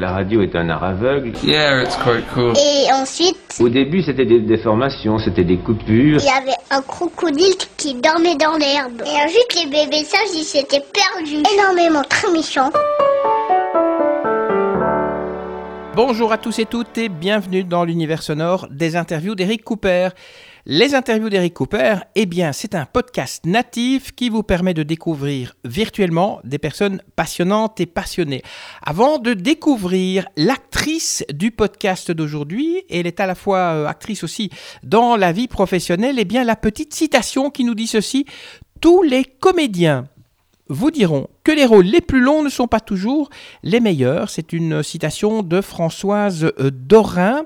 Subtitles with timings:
[0.00, 1.32] La radio est un art aveugle.
[1.42, 2.52] Yeah, it's quite cool.
[2.56, 6.20] Et ensuite, Au début, c'était des déformations, c'était des coupures.
[6.20, 9.02] il y avait un crocodile qui dormait dans l'herbe.
[9.04, 11.42] Et ensuite, les bébés sages, ils s'étaient perdus.
[11.52, 12.70] Énormément, très méchants.
[15.96, 20.10] Bonjour à tous et toutes et bienvenue dans l'univers sonore des interviews d'Eric Cooper.
[20.70, 25.56] Les interviews d'Eric Cooper, eh bien, c'est un podcast natif qui vous permet de découvrir
[25.64, 28.42] virtuellement des personnes passionnantes et passionnées.
[28.82, 34.50] Avant de découvrir l'actrice du podcast d'aujourd'hui, elle est à la fois euh, actrice aussi
[34.82, 38.26] dans la vie professionnelle, eh bien, la petite citation qui nous dit ceci
[38.82, 40.04] tous les comédiens
[40.68, 43.30] vous diront que les rôles les plus longs ne sont pas toujours
[43.62, 44.30] les meilleurs.
[44.30, 47.44] C'est une citation de Françoise euh, Dorin,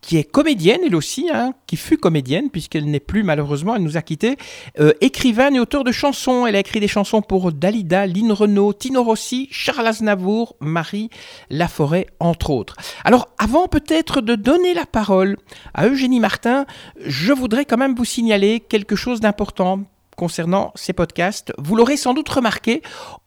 [0.00, 3.96] qui est comédienne, elle aussi, hein, qui fut comédienne, puisqu'elle n'est plus malheureusement, elle nous
[3.96, 4.36] a quittés,
[4.80, 6.46] euh, écrivaine et auteur de chansons.
[6.46, 11.10] Elle a écrit des chansons pour Dalida, Lynn Renault, Tino Rossi, Charles Aznavour, Marie
[11.48, 12.76] Laforêt, entre autres.
[13.04, 15.36] Alors, avant peut-être de donner la parole
[15.72, 16.66] à Eugénie Martin,
[17.00, 19.84] je voudrais quand même vous signaler quelque chose d'important
[20.16, 21.52] concernant ces podcasts.
[21.58, 22.82] Vous l'aurez sans doute remarqué,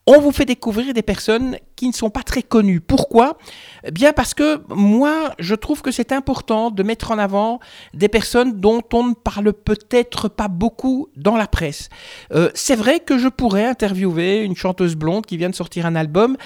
[0.05, 2.79] on vous fait découvrir des personnes qui ne sont pas très connues.
[2.79, 3.37] Pourquoi?
[3.83, 7.59] Eh Bien parce que moi, je trouve que c'est important de mettre en avant
[7.93, 11.89] des personnes dont on ne parle peut-être pas beaucoup dans la presse.
[12.33, 15.95] Euh, c'est vrai que je pourrais interviewer une chanteuse blonde qui vient de sortir un
[15.95, 16.37] album,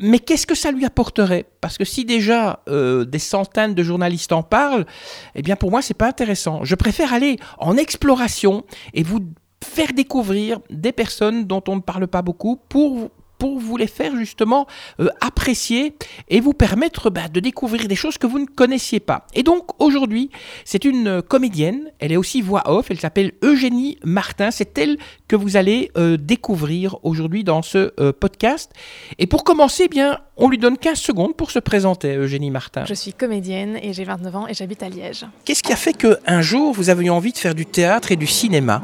[0.00, 1.46] mais qu'est-ce que ça lui apporterait?
[1.60, 4.86] Parce que si déjà euh, des centaines de journalistes en parlent,
[5.34, 6.64] eh bien pour moi c'est pas intéressant.
[6.64, 9.20] Je préfère aller en exploration et vous
[9.66, 14.16] faire découvrir des personnes dont on ne parle pas beaucoup pour pour vous les faire
[14.16, 14.66] justement
[15.00, 15.94] euh, apprécier
[16.28, 19.26] et vous permettre bah, de découvrir des choses que vous ne connaissiez pas.
[19.34, 20.30] Et donc aujourd'hui,
[20.64, 25.36] c'est une comédienne, elle est aussi voix off, elle s'appelle Eugénie Martin, c'est elle que
[25.36, 28.72] vous allez euh, découvrir aujourd'hui dans ce euh, podcast.
[29.18, 32.84] Et pour commencer, eh bien, on lui donne 15 secondes pour se présenter, Eugénie Martin.
[32.86, 35.26] Je suis comédienne et j'ai 29 ans et j'habite à Liège.
[35.44, 38.16] Qu'est-ce qui a fait qu'un jour vous avez eu envie de faire du théâtre et
[38.16, 38.82] du cinéma?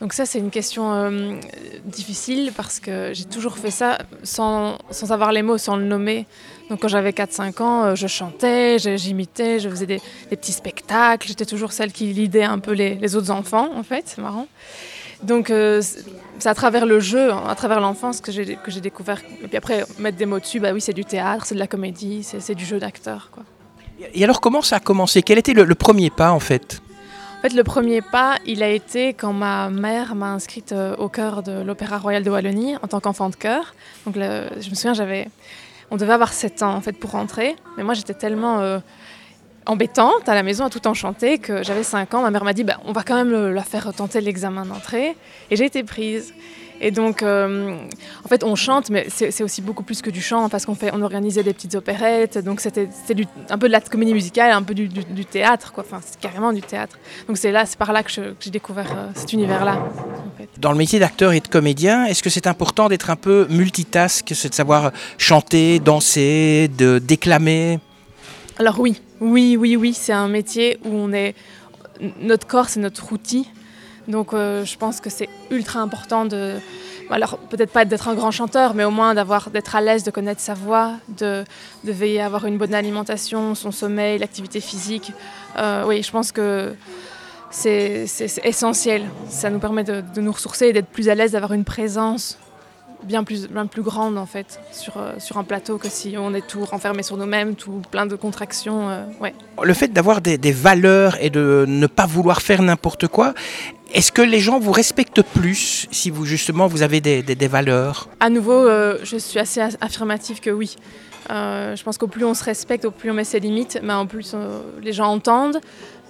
[0.00, 1.34] Donc ça c'est une question euh,
[1.84, 6.26] difficile parce que j'ai toujours fait ça sans, sans avoir les mots, sans le nommer.
[6.70, 10.00] Donc quand j'avais 4-5 ans, euh, je chantais, j'imitais, je faisais des,
[10.30, 11.28] petits spectacles.
[11.28, 14.46] J'étais toujours celle qui lidait un peu les, autres enfants en fait, c'est marrant.
[15.22, 15.82] Donc euh,
[16.38, 19.20] c'est à travers le jeu, à travers l'enfance que j'ai découvert.
[19.44, 21.66] Et puis après mettre des mots dessus, bah oui c'est du théâtre, c'est de la
[21.66, 23.30] comédie, c'est du jeu d'acteur.
[24.14, 25.20] Et alors comment ça a commencé?
[25.20, 26.80] Quel était le premier pas en fait?
[27.40, 31.08] En fait, le premier pas, il a été quand ma mère m'a inscrite euh, au
[31.08, 33.74] chœur de l'Opéra Royal de Wallonie en tant qu'enfant de chœur.
[34.04, 35.26] Donc, je me souviens, j'avais,
[35.90, 38.78] on devait avoir 7 ans en fait pour rentrer, mais moi j'étais tellement euh,
[39.64, 42.20] embêtante à la maison à tout en chanter que j'avais 5 ans.
[42.20, 45.16] Ma mère m'a dit, bah, on va quand même le- la faire tenter l'examen d'entrée,
[45.50, 46.34] et j'ai été prise.
[46.82, 47.76] Et donc, euh,
[48.24, 50.90] en fait, on chante, mais c'est aussi beaucoup plus que du chant, parce qu'on fait,
[50.94, 52.88] on organisait des petites opérettes, donc c'était
[53.50, 55.84] un peu de la comédie musicale, un peu du, du- du théâtre, quoi.
[55.86, 56.98] Enfin, c'est carrément du théâtre.
[57.28, 59.74] Donc c'est là, c'est par là que j'ai découvert euh, cet univers-là.
[59.74, 60.48] en fait.
[60.58, 64.32] Dans le métier d'acteur et de comédien, est-ce que c'est important d'être un peu multitask,
[64.34, 67.78] c'est de savoir chanter, danser, de déclamer?
[68.58, 71.34] Alors oui, oui, oui, oui, c'est un métier où on est,
[72.22, 73.48] notre corps, c'est notre outil.
[74.08, 76.56] Donc euh, je pense que c'est ultra important de,
[77.10, 80.10] alors peut-être pas d'être un grand chanteur, mais au moins d'avoir, d'être à l'aise, de
[80.10, 81.44] connaître sa voix, de,
[81.84, 85.12] veiller à avoir une bonne alimentation, son sommeil, l'activité physique.
[85.58, 86.74] Euh, oui, je pense que
[87.50, 88.06] c'est
[88.44, 89.04] essentiel.
[89.28, 92.38] Ça nous permet de, de nous ressourcer et d'être plus à l'aise, d'avoir une présence
[93.02, 96.34] bien plus, bien plus grande en fait sur, euh, sur un plateau que si on
[96.34, 98.88] est tout renfermé sur nous-mêmes, tout plein de contractions.
[98.90, 99.34] euh, ouais.
[99.62, 103.34] Le fait d'avoir des, des valeurs et de ne pas vouloir faire n'importe quoi,
[103.92, 107.48] est-ce que les gens vous respectent plus si vous justement vous avez des, des- des
[107.48, 108.08] valeurs?
[108.20, 110.76] À nouveau, euh, je suis assez affirmative que oui.
[111.30, 113.92] Euh, je pense qu'au plus on se respecte, au plus on met ses limites, mais
[113.92, 115.60] en plus euh, les gens entendent,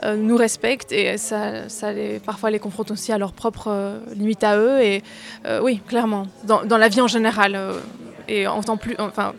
[0.03, 4.44] euh, nous respectent et ça, ça les, parfois les confronte aussi à leurs propres limites
[4.44, 4.80] à eux.
[4.80, 5.03] Et
[5.62, 7.59] oui, clairement, dans, la vie en général.
[8.28, 9.34] et en tant plus, enfin,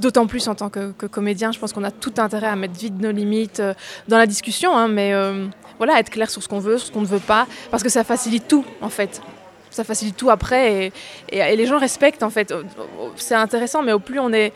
[0.00, 3.00] d'autant plus en tant que, comédien, je pense qu'on a tout intérêt à mettre vite
[3.00, 3.62] nos limites
[4.08, 5.14] dans la discussion, hein, mais
[5.78, 7.88] voilà, être clair sur ce qu'on veut, sur ce qu'on ne veut pas, parce que
[7.88, 9.22] ça facilite tout en fait.
[9.70, 10.92] Ça facilite tout après
[11.30, 12.52] et les gens respectent en fait.
[13.16, 14.52] C'est intéressant, mais au plus on est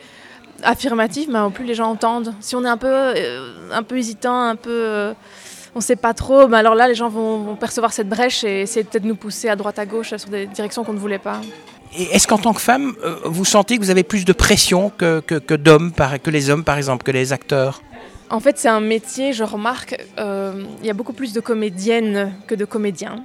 [0.63, 2.33] affirmatif, mais au plus les gens entendent.
[2.39, 5.13] Si on est un peu, euh, un peu hésitant, un peu, euh,
[5.75, 8.61] on sait pas trop, mais alors là les gens vont, vont percevoir cette brèche et
[8.61, 11.19] essayer peut-être de nous pousser à droite à gauche sur des directions qu'on ne voulait
[11.19, 11.41] pas.
[11.95, 15.19] Est-ce qu'en tant que femme, euh, vous sentez que vous avez plus de pression que,
[15.21, 15.91] que, que d'hommes,
[16.23, 17.81] que les hommes par exemple, que les acteurs?
[18.29, 22.33] En fait, c'est un métier, je remarque, euh, il y a beaucoup plus de comédiennes
[22.45, 23.23] que de comédiens.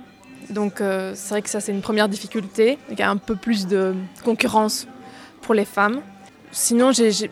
[0.51, 0.75] Donc
[1.15, 2.77] c'est vrai que ça c'est une première difficulté.
[2.91, 4.87] Il y a un peu plus de concurrence
[5.41, 6.03] pour les femmes.
[6.53, 7.31] Sinon, j'ai, j'ai-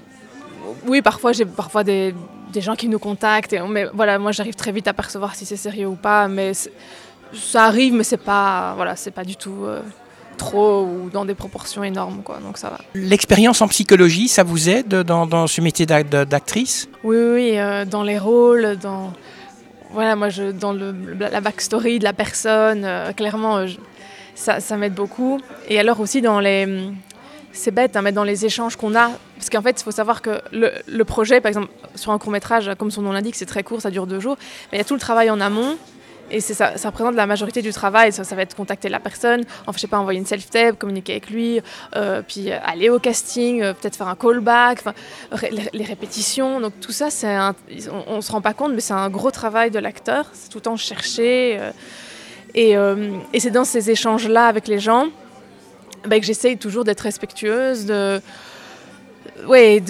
[0.87, 2.15] oui, parfois j'ai parfois des,
[2.53, 5.45] des, gens qui nous contactent, et, mais voilà, moi j'arrive très vite à percevoir si
[5.45, 6.53] c'est sérieux ou pas, mais
[7.35, 9.81] ça arrive, mais c'est pas, voilà, c'est pas du tout euh,
[10.39, 12.39] trop ou dans des proportions énormes, quoi.
[12.39, 12.79] Donc ça va.
[12.95, 16.89] L'expérience en psychologie, ça vous aide dans, dans ce métier d'actrice?
[17.05, 19.13] Oui, oui, euh, dans les rôles, dans
[19.93, 23.67] voilà, moi, je, dans le, la backstory de la personne, euh, clairement,
[24.35, 25.41] ça, ça m'aide beaucoup.
[25.69, 26.67] Et alors aussi dans les
[27.53, 30.23] c'est bête, hein, mais dans les échanges qu'on a, parce qu'en fait, il faut savoir
[30.23, 33.63] que le, projet, par exemple, sur un court métrage, comme son nom l'indique, c'est très
[33.63, 34.37] court, ça dure deux jours,
[34.71, 35.77] mais il y a tout le travail en amont
[36.31, 38.13] et ça, représente la majorité du travail.
[38.13, 41.31] Ça, va être contacter la personne, enfin, je sais pas, envoyer une self-tape, communiquer avec
[41.31, 41.61] lui,
[41.97, 44.85] euh, puis aller au casting, euh, peut-être faire un callback,
[45.73, 46.61] les, répétitions.
[46.61, 47.09] Donc tout ça,
[48.07, 50.27] on, ne se rend pas compte, mais c'est un gros travail de l'acteur.
[50.33, 51.59] C'est tout le temps chercher.
[52.57, 55.09] Euh, et c'est dans ces échanges-là avec les gens
[56.07, 58.21] ben, que j'essaye toujours d'être respectueuse, de
[59.47, 59.81] ouais,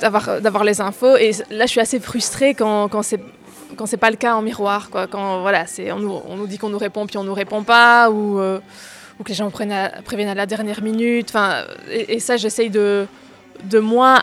[0.00, 1.16] d'avoir les infos.
[1.16, 3.20] Et là, je suis assez frustrée quand, quand c'est
[3.76, 5.06] quand c'est pas le cas en miroir, quoi.
[5.06, 8.40] Quand voilà, c'est on nous, dit qu'on nous répond puis on nous répond pas, ou,
[8.40, 8.58] euh,
[9.22, 11.28] que les gens prennent préviennent à la dernière minute.
[11.30, 13.06] Enfin, et, et ça, j'essaye de
[13.64, 14.22] de moi,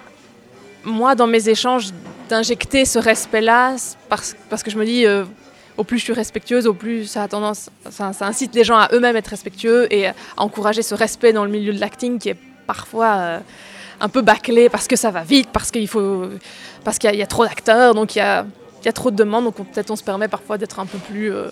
[0.84, 1.90] moi dans mes échanges,
[2.30, 3.75] d'injecter ce respect-là,
[4.10, 5.06] parce, parce que je me dis.
[5.06, 5.24] Euh,
[5.77, 8.89] au plus je suis respectueuse, au plus ça a tendance, ça, incite les gens à
[8.94, 12.38] eux-mêmes être respectueux et à encourager ce respect dans le milieu de l'acting qui est
[12.66, 13.39] parfois euh,
[14.00, 16.25] un peu bâclé parce que ça va vite, parce qu'il faut,
[16.83, 18.45] parce qu'il y, a trop d'acteurs, donc il y a
[18.94, 21.50] trop de demandes, donc peut-être on se permet parfois d'être un peu plus, euh,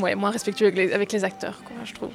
[0.00, 2.10] ouais, moins respectueux avec les, acteurs, quoi, je trouve.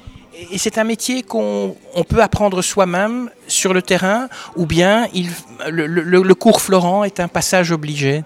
[0.50, 1.76] Et c'est un métier qu'on
[2.08, 5.06] peut apprendre soi-même sur le terrain, ou bien
[5.68, 8.24] le, cours Florent est un passage obligé?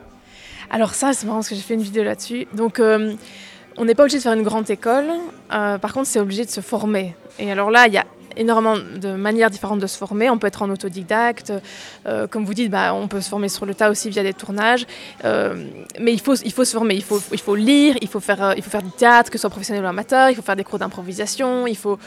[0.71, 2.47] Alors ça, c'est marrant parce que j'ai fait une vidéo là-dessus.
[2.55, 3.15] Donc euh,
[3.77, 5.11] on n'est pas obligé de faire une grande école,
[5.53, 7.15] euh, par contre c'est obligé de se former.
[7.39, 8.05] Et alors là, il y a
[8.39, 10.31] énormément de manières différentes de se former.
[10.31, 11.53] On peut être en autodidacte,
[12.07, 14.33] euh, comme vous dites, bah, on peut se former sur le tas aussi via des
[14.33, 14.87] tournages.
[15.25, 15.65] Euh,
[16.01, 18.55] mais il faut, il faut se former, il faut, il faut lire, il faut, faire,
[18.57, 20.65] il faut faire du théâtre, que ce soit professionnel ou amateur, il faut faire des
[20.65, 21.99] cours d'improvisation, il, faut,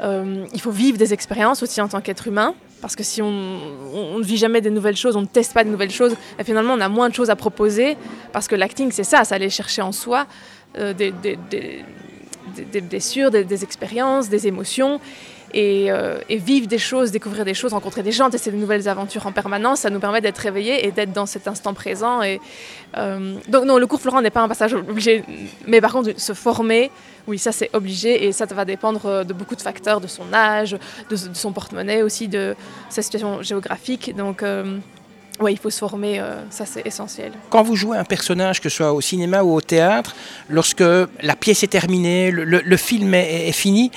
[0.00, 2.54] euh, il faut vivre des expériences aussi en tant qu'être humain.
[2.80, 5.68] Parce que si on, ne vit jamais des nouvelles choses, on ne teste pas de
[5.68, 7.96] nouvelles choses, et finalement on a moins de choses à proposer.
[8.32, 10.26] Parce que l'acting, c'est ça, c'est aller chercher en soi
[10.76, 11.84] des, des, des,
[12.70, 15.00] des, blessures, des, des expériences, des émotions
[15.54, 18.88] et, euh, et, vivre des choses, découvrir des choses, rencontrer des gens, tester de nouvelles
[18.88, 22.22] aventures en permanence, ça nous permet d'être réveillés et d'être dans cet instant présent.
[22.22, 22.40] Et,
[22.96, 25.24] euh, donc non, le cours Florent n'est pas un passage obligé,
[25.66, 26.90] mais par contre, se former,
[27.26, 30.76] oui, ça c'est obligé et ça va dépendre de beaucoup de facteurs, de son âge,
[31.10, 32.54] de, son porte-monnaie aussi, de
[32.88, 34.14] sa situation géographique.
[34.16, 34.78] Donc euh,
[35.40, 37.32] oui, il faut se former, euh, ça c'est essentiel.
[37.50, 40.14] Quand vous jouez un personnage, que ce soit au cinéma ou au théâtre,
[40.48, 43.90] lorsque la pièce est terminée, le, film est fini,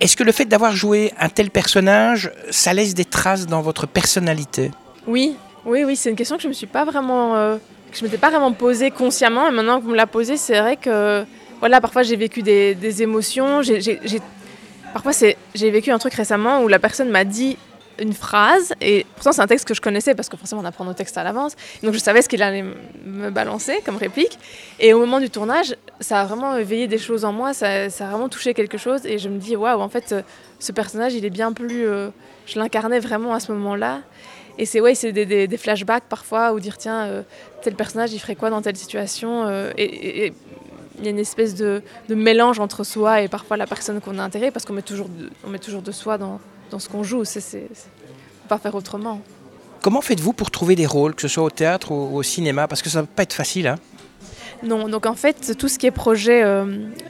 [0.00, 3.86] est-ce que le fait d'avoir joué un tel personnage, ça laisse des traces dans votre
[3.86, 4.70] personnalité?
[5.06, 7.56] Oui, oui, oui, c'est une question que je me suis pas vraiment, euh,
[7.90, 9.48] que je m'étais pas vraiment posée consciemment.
[9.48, 11.24] Et maintenant que vous me la posez, c'est vrai que
[11.60, 13.62] voilà, parfois j'ai vécu des, des émotions.
[13.62, 14.20] J'ai, j'ai,
[14.92, 17.56] parfois c'est, j'ai vécu un truc récemment où la personne m'a dit
[17.98, 20.84] une phrase, et pourtant c'est un texte que je connaissais parce que forcément on apprend
[20.84, 22.64] nos textes à l'avance, donc je savais ce qu'il allait
[23.04, 24.38] me balancer comme réplique.
[24.78, 28.06] Et au moment du tournage, ça a vraiment éveillé des choses en moi, ça, ça
[28.06, 30.14] a vraiment touché quelque chose, et je me dis waouh, en fait,
[30.58, 31.86] ce personnage il est bien plus.
[31.86, 32.10] Euh,
[32.46, 34.00] je l'incarnais vraiment à ce moment-là.
[34.58, 37.22] Et c'est ouais, c'est des, flashbacks parfois, ou dire tiens, euh,
[37.62, 40.32] tel personnage il ferait quoi dans telle situation, euh, et,
[40.98, 44.18] il y a une espèce de, de, mélange entre soi et parfois la personne qu'on
[44.18, 44.84] a intégrée, parce qu'on met,
[45.46, 47.24] met toujours de soi dans, dans ce qu'on joue.
[47.24, 47.68] C'est,
[48.48, 49.20] pas faire autrement.
[49.82, 52.68] Comment faites-vous pour trouver des rôles, que ce soit au théâtre ou au cinéma?
[52.68, 53.66] Parce que ça ne va pas être facile.
[53.66, 53.76] Hein
[54.62, 56.64] non, donc en fait, tout ce qui est projet euh,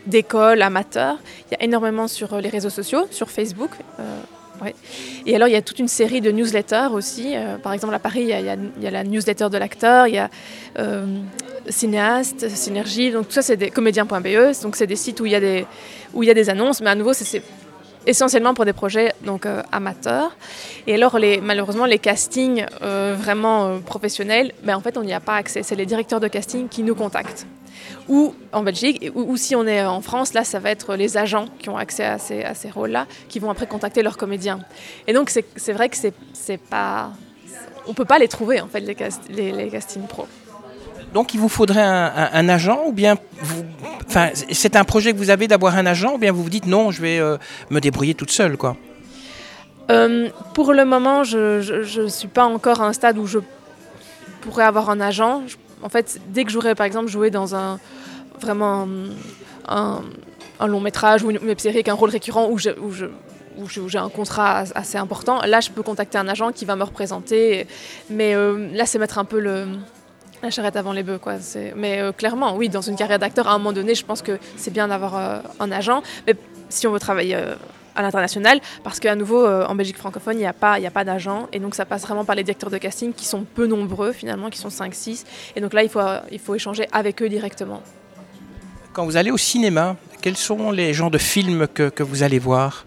[0.07, 1.17] d'école, amateur,
[1.49, 3.71] il y a énormément sur les réseaux sociaux, sur Facebook.
[4.01, 4.21] Euh,
[4.63, 4.75] ouais.
[5.27, 7.33] Et alors, il y a toute une série de newsletters aussi.
[7.35, 9.05] Euh, par exemple, à Paris, il y, a, il, y a, il y a, la
[9.05, 10.31] newsletter de l'acteur, il y a
[10.79, 11.05] euh,
[11.69, 15.35] Cinéaste, Synergie, donc tout ça, c'est des comédiens.be, donc c'est des sites où il y
[15.35, 15.67] a des,
[16.15, 17.43] où il y a des annonces, mais à nouveau, c'est
[18.07, 20.37] essentiellement pour des projets donc, euh, amateurs.
[20.87, 25.13] Et alors, les, malheureusement, les castings euh, vraiment euh, professionnels, ben, en fait, on n'y
[25.13, 25.63] a pas accès.
[25.63, 27.47] C'est les directeurs de casting qui nous contactent.
[28.09, 31.47] Ou en Belgique, ou, si on est en France, là, ça va être les agents
[31.59, 34.61] qui ont accès à ces, rôles-là, qui vont après contacter leurs comédiens.
[35.09, 37.11] Et donc, c'est vrai que c'est pas...
[37.89, 40.27] On peut pas les trouver, en fait, les, les castings pro.
[41.17, 43.65] Donc il vous faudrait un, agent ou bien vous,
[44.53, 46.91] c'est un projet que vous avez d'avoir un agent ou bien vous vous dites non,
[46.91, 47.39] je vais euh,
[47.71, 48.77] me débrouiller toute seule quoi?
[49.91, 53.39] Euh, pour le moment, je ne suis pas encore à un stade où je
[54.43, 55.41] pourrais avoir un agent.
[55.83, 57.81] En fait, dès que j'aurais par exemple joué dans un
[58.43, 58.87] vraiment
[59.69, 60.03] un,
[60.67, 64.99] long métrage ou une série avec un rôle récurrent où où j'ai un contrat assez
[64.99, 67.67] important, là je peux contacter un agent qui va me représenter.
[68.11, 68.35] Mais
[68.75, 69.67] là c'est mettre un peu le,
[70.43, 71.19] la charrette avant les bœufs.
[71.19, 71.35] Quoi.
[71.77, 74.73] Mais clairement, oui, dans une carrière d'acteur, à un moment donné, je pense que c'est
[74.73, 76.03] bien d'avoir un agent.
[76.27, 76.35] Mais
[76.69, 77.37] si on veut travailler
[77.97, 81.05] à l'international, parce qu'à nouveau, euh, en Belgique francophone, il n'y a pas, a pas
[81.05, 84.13] d'agent, et donc ça passe vraiment par les directeurs de casting qui sont peu nombreux
[84.13, 85.25] finalement, qui sont 5-6,
[85.57, 86.01] et donc là, il faut,
[86.31, 87.83] il faut échanger avec eux directement.
[88.93, 92.39] Quand vous allez au cinéma, quels sont les genres de films que, que vous allez
[92.39, 92.87] voir?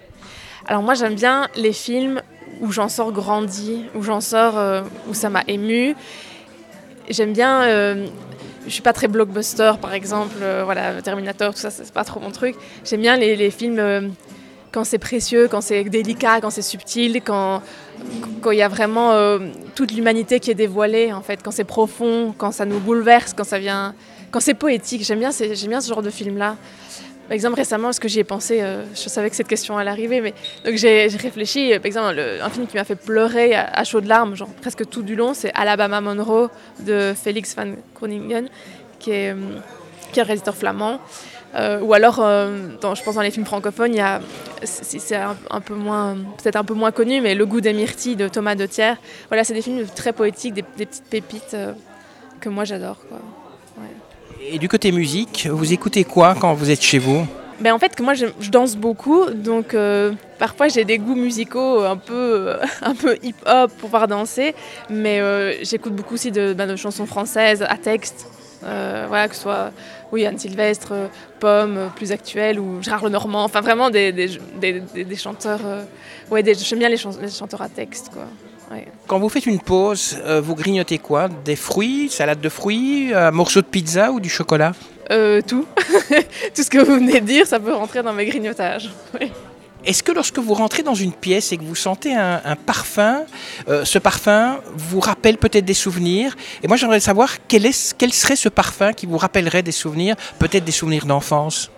[0.68, 2.22] Alors moi, j'aime bien les films
[2.62, 5.96] où j'en sors grandi, où j'en sors, euh, où ça m'a ému.
[7.10, 7.64] J'aime bien...
[7.64, 8.08] Euh,
[8.66, 12.30] je suis pas très blockbuster, par exemple, voilà, Terminator, tout ça, c'est pas trop mon
[12.30, 12.56] truc.
[12.84, 14.14] J'aime bien les, films
[14.72, 17.62] quand c'est précieux, quand c'est délicat, quand c'est subtil, quand
[18.52, 19.40] il y a vraiment euh,
[19.76, 23.44] toute l'humanité qui est dévoilée, en fait, quand c'est profond, quand ça nous bouleverse, quand
[23.44, 23.94] ça vient,
[24.32, 25.04] quand c'est poétique.
[25.04, 26.56] J'aime bien, j'aime bien ce genre de film-là.
[27.30, 29.90] Par exemple, récemment, parce que j'y ai pensé, euh, je savais que cette question allait
[29.90, 30.34] arriver, mais
[30.76, 31.70] j'ai réfléchi.
[31.76, 34.90] Par exemple, un film qui m'a fait pleurer à, à chaud de larmes, genre presque
[34.90, 38.50] tout du long, c'est Alabama Monroe de Félix van Groningen,
[39.00, 39.36] qui est, euh,
[40.12, 41.00] qui est un réalisateur flamand.
[41.56, 44.22] Euh, ou alors, euh, je pense dans les films francophones, il y a,
[44.64, 48.28] c'est un, peu moins, peut-être un peu moins connu, mais Le goût des myrtilles de
[48.28, 48.94] Thomas Dethier.
[49.30, 51.74] Voilà, c'est des films très poétiques, des, petites pépites euh,
[52.40, 52.98] que moi j'adore.
[54.42, 57.26] Et du côté musique, vous écoutez quoi quand vous êtes chez vous
[57.62, 59.76] ben en fait, moi, je, danse beaucoup, donc
[60.38, 64.56] parfois j'ai des goûts musicaux un peu, un peu hip-hop pour pouvoir danser,
[64.90, 65.22] mais
[65.66, 68.28] j'écoute beaucoup aussi de, ben, de, chansons françaises à texte,
[68.62, 69.74] voilà, que ce soit
[70.12, 71.08] oui, Anne Sylvestre, euh,
[71.40, 75.60] Pomme, euh, plus actuelle, ou Gérard Lenormand, enfin vraiment des, des, des, chanteurs.
[75.64, 75.84] Euh,
[76.32, 78.10] ouais, j'aime bien les, chanteurs à texte.
[78.12, 78.24] Quoi.
[79.08, 81.28] Quand vous faites une pause, vous grignotez quoi?
[81.28, 84.74] Des fruits, salade de fruits, un morceau de pizza ou du chocolat?
[85.48, 85.66] Tout.
[86.56, 88.92] tout ce que vous venez de dire, ça peut rentrer dans mes grignotages.
[89.86, 93.22] Est-ce que lorsque vous rentrez dans une pièce et que vous sentez un, parfum,
[93.70, 96.36] euh, ce parfum vous rappelle peut-être des souvenirs?
[96.62, 100.16] Et moi j'aimerais savoir quel, est, quel serait ce parfum qui vous rappellerait des souvenirs,
[100.38, 101.72] peut-être des souvenirs d'enfance?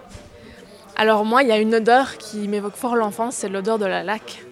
[0.96, 4.02] Alors moi il y a une odeur qui m'évoque fort l'enfance, c'est l'odeur de la
[4.02, 4.44] laque.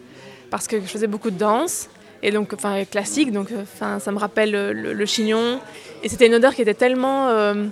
[0.52, 1.90] Parce que je faisais beaucoup de danse,
[2.22, 5.60] et donc enfin classique, donc enfin, ça me rappelle le, chignon.
[6.04, 7.30] Et c'était une odeur qui était tellement...
[7.30, 7.66] Euh,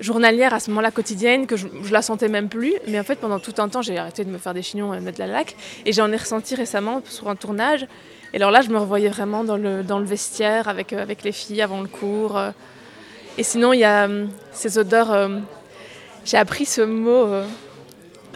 [0.00, 2.74] journalière à ce moment-là quotidienne que je, la sentais même plus.
[2.88, 4.98] Mais en fait, pendant tout un temps, j'ai arrêté de me faire des chignons et
[4.98, 5.54] de mettre de la laque.
[5.84, 7.86] Et j'en ai ressenti récemment sur un tournage.
[8.32, 11.22] Et alors là, je me revoyais vraiment dans le, dans le vestiaire avec, euh, avec
[11.22, 12.36] les filles avant le cours.
[12.36, 12.50] Euh.
[13.38, 15.30] Et sinon, il y a euh, ces odeurs.
[16.24, 17.26] j'ai appris ce mot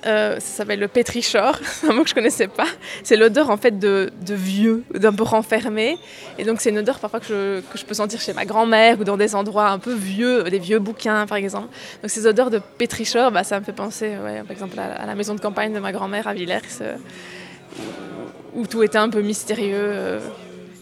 [0.07, 1.59] euh, ça s'appelle le pétrichor,
[1.89, 2.67] un mot que je connaissais pas.
[3.03, 5.99] C'est l'odeur en fait de, vieux, d'un peu renfermé.
[6.39, 9.01] Et donc c'est une odeur parfois que je, que je peux sentir chez ma grand-mère
[9.01, 11.69] ou dans des endroits un peu vieux, des vieux bouquins par exemple.
[12.03, 15.35] Donc ces odeurs de pétrichor, bah, ça me fait penser par exemple à, la maison
[15.35, 16.97] de campagne de ma grand-mère à Villers, euh,
[18.55, 19.75] où, tout était un peu mystérieux.
[19.75, 20.21] Euh.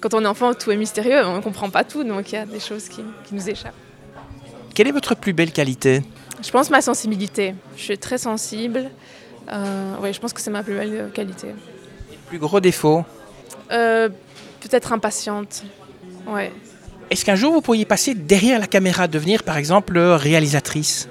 [0.00, 2.38] Quand on est enfant, tout est mystérieux, on ne comprend pas tout, donc il y
[2.38, 3.74] a des choses qui, qui nous échappent.
[4.74, 6.02] Quelle est votre plus belle qualité?
[6.42, 7.54] Je pense ma sensibilité.
[7.76, 8.90] Je suis très sensible.
[9.50, 11.48] Euh, ouais, je pense que c'est ma plus belle qualité.
[12.28, 13.04] plus gros défaut
[13.70, 14.08] euh,
[14.60, 15.64] Peut-être impatiente.
[16.26, 16.52] Ouais.
[17.10, 21.08] Est-ce qu'un jour vous pourriez passer derrière la caméra, devenir par exemple réalisatrice?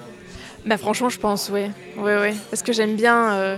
[0.65, 1.65] Bah, Franchement, je pense, oui.
[1.97, 2.35] Oui, oui.
[2.49, 3.57] Parce que j'aime bien, euh,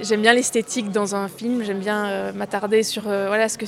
[0.00, 1.62] j'aime bien l'esthétique dans un film.
[1.62, 3.66] J'aime bien m'attarder sur voilà, ce que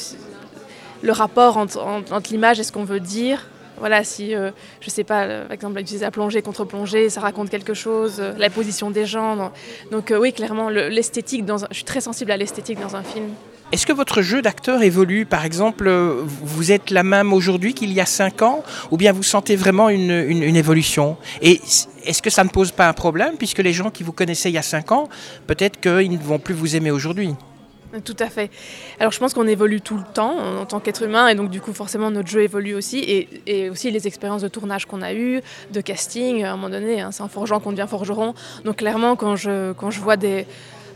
[1.03, 3.47] le rapport entre, entre l'image et ce qu'on veut dire.
[3.79, 7.21] Voilà, si, je euh, je sais pas, par exemple, utiliser la plongée contre plongée, ça
[7.21, 9.53] raconte quelque chose, euh, la position des gens.
[9.91, 13.27] Donc, euh, oui, clairement, l'esthétique, je suis très sensible à l'esthétique dans un film.
[13.73, 15.27] Est-ce que votre jeu d'acteur évolue?
[15.27, 19.25] Par exemple, vous êtes la même aujourd'hui qu'il y a cinq ans Ou bien vous
[19.25, 21.17] sentez vraiment une, une évolution?
[21.43, 21.61] Et
[22.05, 24.55] est-ce que ça ne pose pas un problème Puisque les gens qui vous connaissaient il
[24.55, 25.09] y a cinq ans,
[25.49, 27.35] peut-être qu'ils ne vont plus vous aimer aujourd'hui?
[28.05, 28.51] Tout à fait.
[28.99, 31.61] Alors je pense qu'on évolue tout le temps en, tant qu'être humain et donc du
[31.61, 32.99] coup forcément notre jeu évolue aussi
[33.47, 35.41] et, aussi les expériences de tournage qu'on a eues,
[35.73, 38.35] de casting, à un moment donné, hein, c'est en forgeant qu'on devient forgeron.
[38.65, 40.47] Donc clairement quand je, quand je vois des...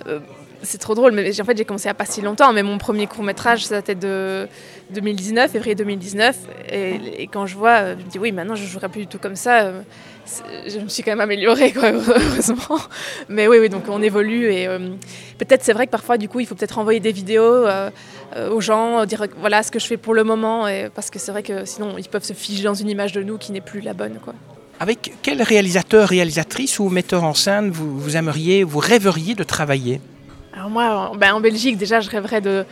[0.06, 0.20] Euh,
[0.62, 3.06] c'est trop drôle, mais en fait j'ai commencé à pas si longtemps, mais mon premier
[3.06, 4.48] court métrage ça datait de
[4.90, 6.36] 2019, février 2019,
[6.70, 9.36] et, quand je vois, je me dis oui maintenant je jouerai plus du tout comme
[9.36, 9.82] ça, euh,
[10.66, 12.78] je me suis quand même améliorée, heureusement.
[13.28, 14.90] Mais oui, oui, donc on évolue et euh,
[15.38, 17.90] peut-être c'est vrai que parfois, du coup, il faut peut-être envoyer des vidéos euh,
[18.36, 21.32] euh, aux gens, dire voilà ce que je fais pour le moment, parce que c'est
[21.32, 23.80] vrai que sinon ils peuvent se figer dans une image de nous qui n'est plus
[23.80, 24.34] la bonne, quoi.
[24.78, 30.00] Avec quel réalisateur, réalisatrice ou metteur en scène vous aimeriez, vous rêveriez de travailler?
[30.60, 32.66] Alors moi, ben en Belgique, déjà, je rêverais de,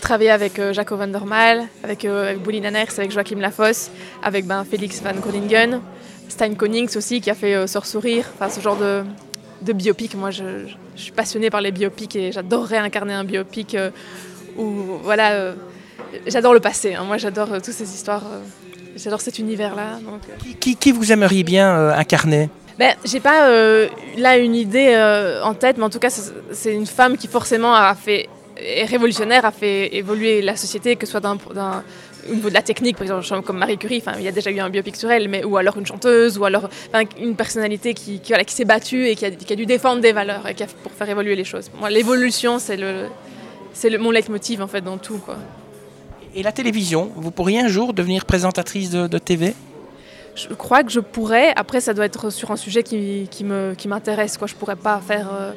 [0.00, 3.90] travailler avec Jaco van der Maal, avec, avec Boulin avec Joachim Lafosse,
[4.22, 5.82] avec ben, Félix van Groningen.
[6.30, 9.02] Stein Konings aussi qui a fait euh, Sort Sourire, enfin ce genre de,
[9.60, 10.14] de biopic.
[10.14, 13.76] Moi, je, suis passionnée par les biopics et j'adorerais incarner un biopic
[14.56, 14.64] où,
[15.02, 15.52] voilà,
[16.26, 16.94] j'adore le passé.
[16.94, 17.04] Hein.
[17.04, 18.24] Moi, j'adore toutes ces histoires.
[18.96, 19.98] j'adore cet univers-là.
[20.60, 22.48] Qui, qui, vous aimeriez bien incarner?
[22.78, 23.48] Ben, j'ai pas
[24.16, 24.96] là une idée
[25.42, 29.44] en tête, mais en tout cas, c'est une femme qui forcément a fait est révolutionnaire,
[29.44, 31.36] a fait évoluer la société, que ce soit d'un,
[32.30, 34.60] au niveau de la technique, par exemple, comme Marie Curie, il y a déjà eu
[34.60, 36.68] un biopic sur elle, mais, ou alors une chanteuse, ou alors
[37.20, 40.54] une personnalité qui, qui, qui s'est battue et qui a, dû défendre des valeurs et
[40.54, 41.70] qui pour faire évoluer les choses.
[41.78, 43.08] Moi, l'évolution, c'est, le,
[43.82, 45.18] le, mon leitmotiv en fait dans tout.
[45.18, 45.36] Quoi.
[46.34, 49.54] Et la télévision, vous pourriez un jour devenir présentatrice de, de TV
[50.34, 51.52] je crois que je pourrais.
[51.56, 54.36] Après, ça doit être sur un sujet qui, qui, me, qui m'intéresse.
[54.36, 54.46] Quoi.
[54.46, 55.28] Je pourrais pas faire.
[55.32, 55.52] Euh,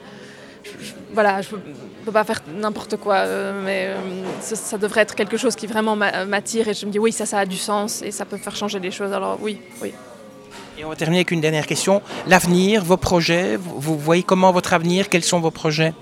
[1.13, 1.61] voilà, je ne
[2.05, 3.95] peux pas faire n'importe quoi, euh, mais euh,
[4.39, 7.39] ça, devrait être quelque chose qui vraiment m'attire et je me dis oui, ça, ça
[7.39, 9.13] a du sens et ça peut faire changer les choses.
[9.13, 9.93] Alors oui, oui.
[10.77, 12.01] Et on va terminer avec une dernière question.
[12.27, 15.93] L'avenir, vos projets, vous, voyez comment votre avenir Quels sont vos projets?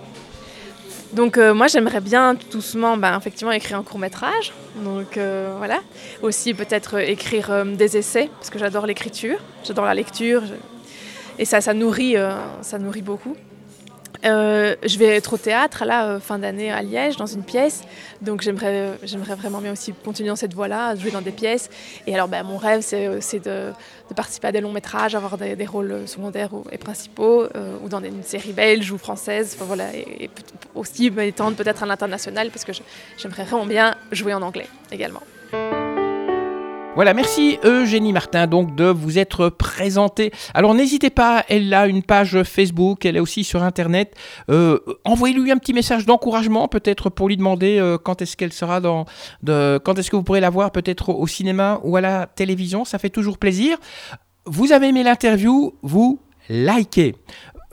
[1.16, 4.54] Donc euh, moi j'aimerais bien tout doucement ben, effectivement écrire un court métrage.
[4.84, 5.18] Donc
[5.58, 5.80] voilà.
[6.22, 10.44] Aussi peut-être écrire des essais parce que j'adore l'écriture, j'adore la lecture
[11.40, 12.16] et ça nourrit
[12.62, 13.36] ça nourrit beaucoup.
[14.26, 17.84] Euh, je vais être au théâtre là euh, fin d'année à Liège dans une pièce,
[18.22, 21.70] donc j'aimerais j'aimerais vraiment bien aussi continuer dans cette voie-là, jouer dans des pièces.
[22.08, 23.72] Et alors ben, mon rêve c'est euh,
[24.10, 27.46] de, participer à des longs métrages, avoir des, des rôles secondaires ou, et principaux,
[27.84, 29.58] ou dans une série belge ou française.
[29.60, 30.30] Voilà, et, et
[30.74, 32.72] aussi m'étendre peut-être à l'international parce que
[33.18, 35.22] j'aimerais vraiment bien jouer en anglais également.
[36.96, 40.32] Voilà, merci Eugénie Martin donc de vous être présentée.
[40.54, 44.16] Alors n'hésitez pas, elle a une page Facebook, elle est aussi sur Internet.
[44.50, 48.80] Euh, envoyez-lui un petit message d'encouragement peut-être pour lui demander euh, quand est-ce qu'elle sera
[48.80, 49.04] dans,
[49.44, 52.86] de, quand est-ce que vous pourrez la voir peut-être au cinéma ou à la télévision.
[52.86, 53.78] Ça fait toujours plaisir.
[54.46, 57.16] Vous avez aimé l'interview, vous likez.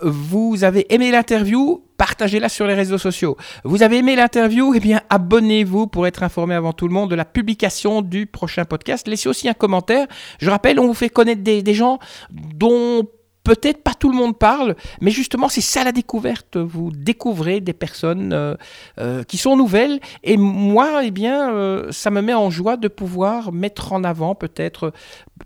[0.03, 3.37] Vous avez aimé l'interview, partagez-la sur les réseaux sociaux.
[3.65, 7.15] Vous avez aimé l'interview Eh bien, abonnez-vous pour être informé avant tout le monde de
[7.15, 9.07] la publication du prochain podcast.
[9.07, 10.07] Laissez aussi un commentaire.
[10.41, 13.09] Je rappelle, on vous fait connaître des, des gens dont
[13.45, 16.57] peut-être pas tout le monde parle, mais justement c'est ça la découverte.
[16.57, 18.55] Vous découvrez des personnes euh,
[18.99, 22.89] euh, qui sont nouvelles, et moi, eh bien, euh, ça me met en joie de
[22.89, 24.93] pouvoir mettre en avant peut-être,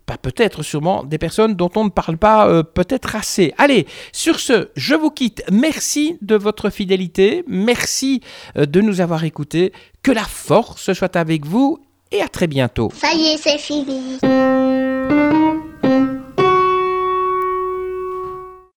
[0.05, 3.55] pas peut-être sûrement, des personnes dont on ne parle pas peut-être assez.
[3.59, 5.43] Allez, sur ce, je vous quitte.
[5.51, 8.21] Merci de votre fidélité, merci
[8.57, 9.73] de nous avoir écoutés.
[10.03, 11.79] Que la force soit avec vous
[12.13, 12.91] et à très bientôt.
[12.95, 14.19] Ça y est, c'est fini.